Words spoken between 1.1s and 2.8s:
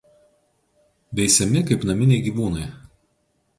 Veisiami kaip naminiai gyvūnai.